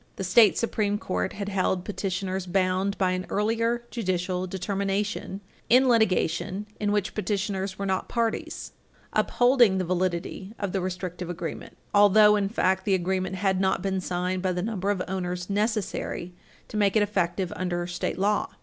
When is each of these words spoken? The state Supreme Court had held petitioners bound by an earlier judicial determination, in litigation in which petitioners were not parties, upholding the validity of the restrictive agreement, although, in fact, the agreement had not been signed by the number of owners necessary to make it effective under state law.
The 0.15 0.23
state 0.23 0.57
Supreme 0.57 0.97
Court 0.97 1.33
had 1.33 1.47
held 1.47 1.85
petitioners 1.85 2.47
bound 2.47 2.97
by 2.97 3.11
an 3.11 3.27
earlier 3.29 3.83
judicial 3.91 4.47
determination, 4.47 5.41
in 5.69 5.87
litigation 5.87 6.65
in 6.79 6.91
which 6.91 7.13
petitioners 7.13 7.77
were 7.77 7.85
not 7.85 8.09
parties, 8.09 8.71
upholding 9.13 9.77
the 9.77 9.83
validity 9.85 10.55
of 10.57 10.71
the 10.71 10.81
restrictive 10.81 11.29
agreement, 11.29 11.77
although, 11.93 12.35
in 12.35 12.49
fact, 12.49 12.83
the 12.83 12.95
agreement 12.95 13.35
had 13.35 13.61
not 13.61 13.83
been 13.83 14.01
signed 14.01 14.41
by 14.41 14.53
the 14.53 14.63
number 14.63 14.89
of 14.89 15.03
owners 15.07 15.51
necessary 15.51 16.33
to 16.67 16.77
make 16.77 16.95
it 16.95 17.03
effective 17.03 17.53
under 17.55 17.85
state 17.85 18.17
law. 18.17 18.49